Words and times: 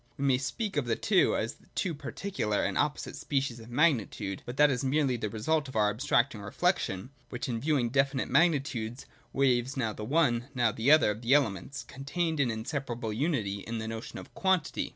We 0.17 0.25
may 0.25 0.39
speak 0.39 0.77
of 0.77 0.85
the 0.87 0.95
two 0.95 1.35
as 1.37 1.57
two 1.75 1.93
particular 1.93 2.63
and 2.63 2.75
opposite 2.75 3.15
species 3.15 3.59
of 3.59 3.69
magnitude; 3.69 4.41
but 4.47 4.57
that 4.57 4.71
is 4.71 4.83
merely 4.83 5.15
the 5.15 5.29
result 5.29 5.67
of 5.67 5.75
our 5.75 5.91
abstracting 5.91 6.41
reflection, 6.41 7.11
which 7.29 7.47
in 7.47 7.61
viewing 7.61 7.89
definite 7.89 8.27
magni 8.27 8.61
tudes 8.61 9.05
waives 9.31 9.77
now 9.77 9.93
the 9.93 10.03
one, 10.03 10.45
now 10.55 10.71
the 10.71 10.89
other, 10.89 11.11
of 11.11 11.21
the 11.21 11.35
elements 11.35 11.83
contained 11.83 12.39
in 12.39 12.49
inseparable 12.49 13.13
unity 13.13 13.59
in 13.59 13.77
the 13.77 13.87
notion 13.87 14.17
of 14.17 14.33
quantity. 14.33 14.89